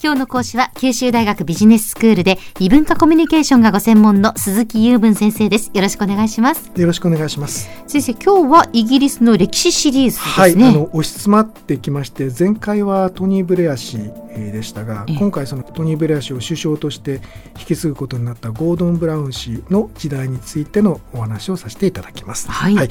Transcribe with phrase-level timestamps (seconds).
[0.00, 5.72] 今日の講師は九州大学ビジネススクールで異文化コミュニケーションがご専門の鈴木雄文先生です。
[5.74, 6.70] よろしくお願いします。
[6.76, 7.68] よろしくお願いします。
[7.88, 10.64] 先生今日はイギリスの歴史シリーズですね。
[10.64, 13.98] はいあの押し詰まってきまして前回はトニー・ブレア氏
[14.52, 17.20] でしたが今回そのトニー・ブレア氏を首相として
[17.58, 22.48] 引き継ぐことになったゴードン・ブラウン氏の時代についてのお話をさせていただきます。
[22.48, 22.88] はい、はい、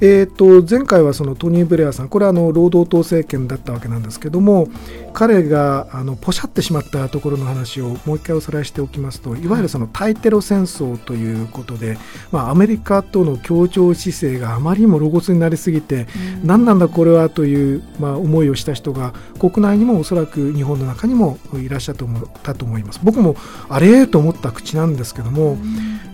[0.00, 4.68] えーと、前回はそのトニー・ブレアさんこれはあの労働党政権だったわけなんですけども
[5.12, 11.98] 彼があのポシャってしまったところの話をもう一回おさらいしておきますといわゆるその対テロ戦争ということで、
[12.32, 16.06] まあ、アメリカとの協調姿勢があまりにも露骨になりすぎて、
[16.40, 21.94] うん、何なんだこれはという、まあ、思いをした人が国内にもおそらく日本の中にもいらっしゃっ
[22.42, 23.00] たと思います。
[23.02, 23.36] 僕も
[23.68, 25.56] あれと思った口なんですけども、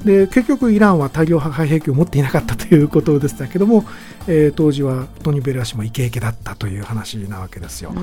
[0.05, 3.85] で結局イランは大量破壊兵器を持っていなかったということでしたけども、
[4.29, 7.95] えー、当時はトニー・ベルア氏もイケイケだったという話なわけですよ。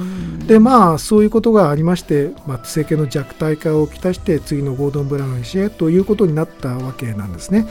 [0.48, 7.68] でまあそういうことがありまして、まあ、政権の弱体化をきたして次のゴードン・ブラウン氏へということになったわけなんですね。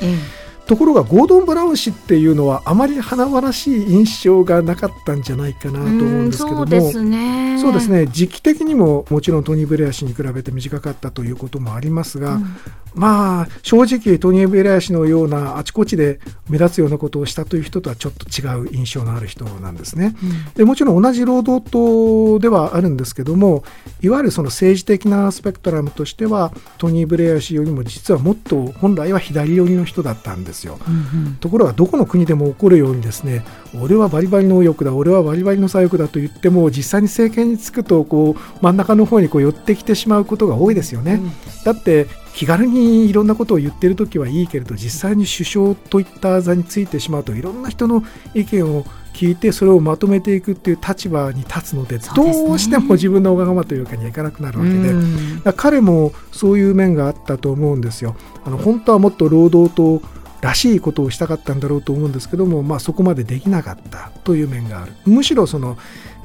[0.71, 7.59] ところがゴードン・ブラウン氏っていうのはあまり華々しい印象がなかったんじゃないかなと思うんですけどもそうですね。
[7.61, 8.07] そうですね。
[8.07, 12.57] 時期的にももちろんトニー・ブレア氏に比べて短かったということもありますが、うん、
[12.95, 20.17] まあ正直トニー・ブレア氏のようなあちこちで目立つようなことをしたという人とはちょっと違う印象のある人なんですね。
[20.23, 23.65] うん、でもちろん同じ労働党ではあるんですけども
[24.01, 30.79] いわゆるその政治的なスペクトラムとしてはトニー・ブレア氏よりも実はもっと本来は左寄りの人だったんですよ。
[30.87, 33.45] うんうん、ところがどこの国でも起こるようにですね
[33.81, 41.15] 俺はバリバリの右翼だ俺はバリバリの左翼だと言っても実際に政権につくとこう真ん中の方にこう寄ってきてしまうことが多いですよね。
[41.15, 41.33] うん、
[41.65, 48.03] だって気軽にいろんなことを言ってる時はいいけれど実際に首相といった座についてしまうといろんな人の
[48.35, 58.17] 意見を聞いてそれをまとめていくっていう立場に立つのでどうしても自分のわがままというわけにはいかなくなるわけで彼もそういう面があったと思うんですよ。
[58.45, 60.01] あの本当はもっと労働党
[60.41, 64.93] らしいことをしたかったんだろうと思うんですけども、まあ、そこまでできなかったという面がある。
[65.05, 65.77] むしろその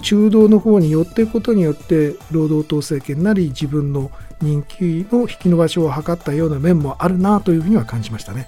[0.06, 8.46] 中道の方に寄っていくことによって労働党政権なり自分の人気の引き伸ばしを図ったような面もあるなというふうには感じましたね。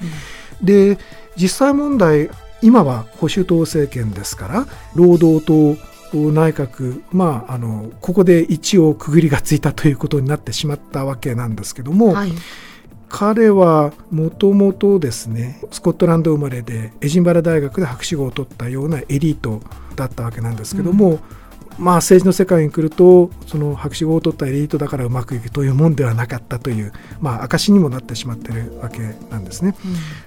[0.61, 0.99] うん、で
[1.35, 2.29] 実際問題
[2.61, 5.75] 今は保守党政権ですから労働党
[6.13, 12.31] 内閣、まあ、あのここで一応区切りがついたということになってしまったわけなんですけども、はい、
[13.09, 19.61] 彼はもともとですねスコットランド生まれでエジンバラ大学で博士号を取ったようなエリート
[19.95, 21.19] だったわけなんですけども、うん、
[21.77, 28.99] まあ政治の世界に来るとその博士号を取ったエリートだからうまくいくというもんではなかったという、まあ、証にもなってしまってるわけ
[29.29, 29.75] なんですね。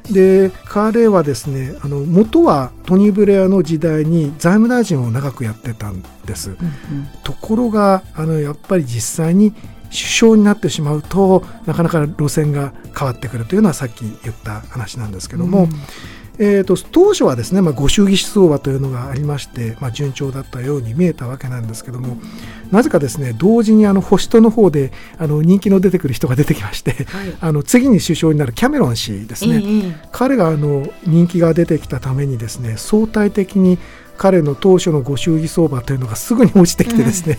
[0.09, 6.51] うん、で彼はですねあの元はトニー・ブレアの時代に財務大臣を長くやってたんです。
[6.51, 9.53] うんうん、ところがあのやっぱり実際に
[9.91, 15.71] 首相になってしまうとなかなか路線が変わってくるというのはさっき言った話なんですけども、うん、
[16.43, 22.17] えーと、当初はですね、まあ、ご祝儀相場というのがありまして、まあ、順調だったように見えたわけなんですけども
[22.71, 33.79] なぜかですね同時にあの保守党の方であの人気の出てくる人が出てきまして、はい、あの次に首相になるキャメロン氏ですね、えー、彼があの人気が出てきたためにですね相対的に
[34.17, 37.39] 彼の当初のご祝儀相場というのがすぐに落ちてきてですね、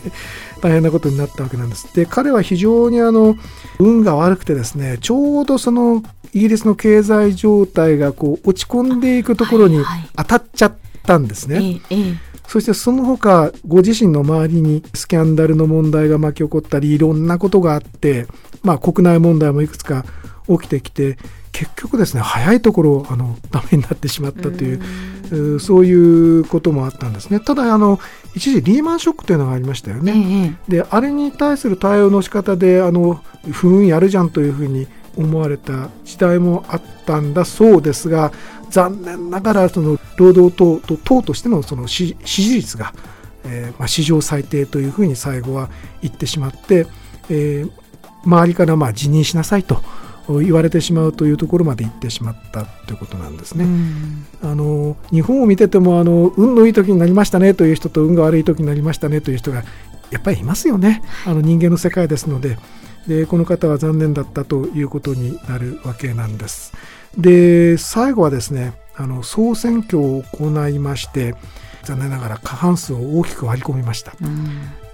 [0.56, 1.94] うん、大変なことになったわけなんです。
[1.96, 3.36] で彼は非常にあの
[3.80, 9.84] 運が悪くてですねちょうどそのイギリスの経済状態がこう落ち込んでいくところに
[10.16, 11.56] 当たっちゃったんですね。
[11.56, 18.28] はいはいそしてその他ご自身の周りにスキャンダルの問題が巻き起こったりいろんなことがあって、
[18.62, 20.04] まあ、国内問題もいくつか
[20.50, 21.18] 起きてきて
[21.54, 27.40] 結局ですね早いところあのダメになってしまったというそういうこともあったんですね。
[27.40, 28.02] ただあの
[28.36, 34.88] 一時リーマンショックというのがありましたよね、ええ、であれに対する対応の仕方であの不運やるじゃんというふうに
[35.22, 38.32] 思われた時代もあったんだそうですが
[38.70, 42.94] 残念ながらその労働党と党としてのその支持率が、
[43.46, 45.70] えーまあ、史上最低というふうに最後は
[46.02, 46.88] 言ってしまって、
[47.30, 47.72] えー、
[48.24, 49.82] 周りからまあ辞任しなさいと。
[50.28, 53.66] 言われてしまうというところまで行ってしまったということなんですね。
[54.42, 59.64] あの日本を見ててもあの運のいい時になりましたねという人と運が悪い時になりましたねという人が
[60.10, 61.02] やっぱりいますよね。
[61.26, 62.58] あの人間の世界ですので。
[63.08, 66.74] でこの方は残念だったということになるわけなんです。
[67.18, 71.36] で最後はですねあの総選挙を行いまして
[71.84, 74.14] 残念ながら過半数を大きく割り込みました。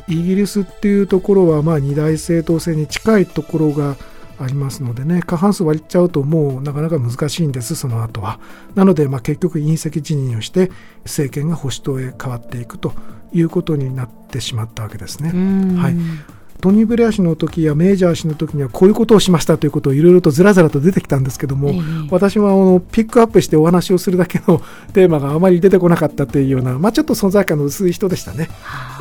[0.08, 3.98] イギリスっていうところはまあ二大政党制に近いところが
[4.40, 8.40] ありますのでね過半数割っちゃうともうなかなか難しいんですその後は
[8.76, 10.72] なのでまあ結局隕石辞任をして
[11.04, 12.94] 政権が保守党へ変わっていくと
[13.34, 15.32] いうことになってしまったわけですね。
[15.78, 24.62] はいトニー・ブレア氏の時やメージャー氏の時にはこういうことをしましたということをいろいろとずらずらと出てきたんですけども、えー、私はあのピックアップしてお話をするだけの
[24.94, 28.50] テーマがあまり出てこなかったというような、まあ、ちょっと存在感の薄い人でしたね。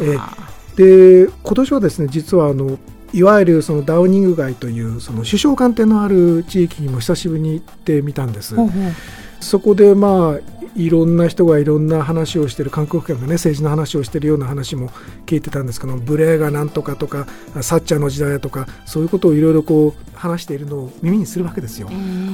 [0.00, 2.78] えー、で今年はですね実はあの
[3.12, 8.54] いわゆるそのダウニング街というその首相官邸のある地域にも久しぶりに行ってみたんです。
[8.54, 8.92] ほうほう
[9.40, 14.90] そこでまあいろんな人がいろんな話をしてる韓国圏がね政治の話をしてるような話も
[15.24, 17.26] 聞いてたんですけどブレーがなんとかとか
[17.62, 21.90] サッチャーの時代だとかそういうことをいろいろこう話しているのを耳にするわけですよ、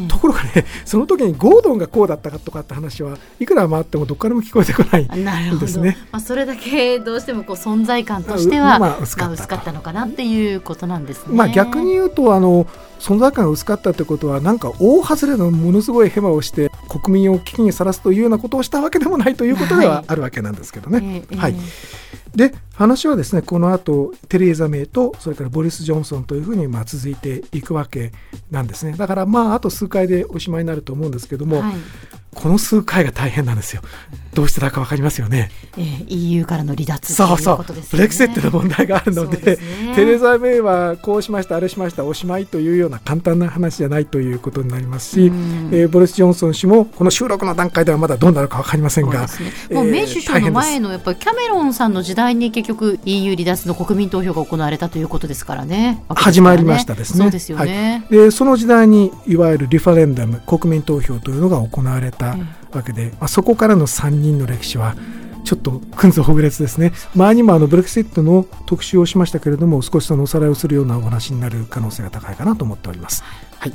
[0.09, 5.97] ところがねその時にゴードンがこうだったかとかって話はいくら回ってもどっからも聞こえてこないんですね。
[6.11, 11.37] まあ、それだけどうしてもこう存在感としては、まあ、薄かったのかなっていうことなんですね。
[11.37, 12.67] まあ、逆に言うとあの
[12.99, 21.23] 存在感が薄かったということはなんか大外れのものすごいヘマをして国民を危機にさらすというようなことをしたわけでもないということではあるわけなんですけどね。
[21.37, 21.55] はい、
[22.35, 28.13] で話はですねこの後テレーザ・メイとそれからボリス・ジョンソンというふうにまあ続いていくわけ
[28.51, 28.93] なんですね。
[28.93, 31.75] だからまああと数回でおしまいになると思うんですけども、はい、
[32.35, 33.83] この数回が大変なんですよ。
[34.35, 35.51] どうしてだかわかりますよね。
[35.77, 39.59] えー、EU からの離脱、ね、そうそう、ブレクセットの問題があるので、ね、
[39.95, 45.27] テレザ・メイはこうしました、あれしました、おしまいというような簡単な話じゃないということになりますし、
[45.71, 49.27] えー、ボリス・ジョンソン氏もこの収録の段階ではまだどうなるかわかりませんが、ね
[49.69, 56.03] えー、もうメイ首相の前のやっぱりキャメロンさんの時代に結局 EU 離脱の国民投票が行われたということですからね。
[56.09, 57.19] 始まりましたですね。
[57.19, 58.05] そうですよね。
[58.09, 62.37] はい、でその時代にいわゆるリファレンダム国民投票というのが行われた。
[62.73, 64.97] わけで、まあ、そこからの3人の歴史は
[65.45, 66.93] ちょっとくんずほぐれつですね。
[67.15, 73.25] 前にもあのブレクシットの特集をしましたけれども少しそのおさらいをするようなお話になる可能性が高いかなと思っております。
[73.59, 73.73] はい。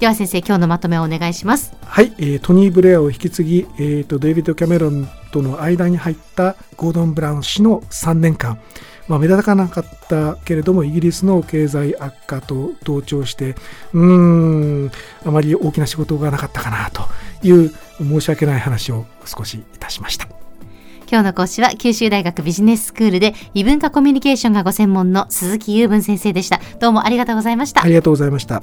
[0.00, 1.72] では先生今日のまとめをお願いします。
[1.84, 8.58] はい、えー、トニー・ブレアを引き継ぎ、えーと、デイビッド・キャメロンとの間に入ったゴードン・ブラウン氏の3年間
[9.08, 13.56] まあ、目立たなかったけれどもイギリスの経済悪化と同調して
[13.92, 14.90] うーん
[15.24, 17.02] あまり大きな仕事がなかったかなと
[17.42, 20.28] いう申し訳ない話を少しいたしました。
[21.12, 26.58] 今日の講師は九州大学ビジネススクールで異文化コミュニケーションがご専門の鈴木雄文先生でした。
[26.80, 27.82] どうもありがとうございました。
[27.82, 28.62] ありがとうございました。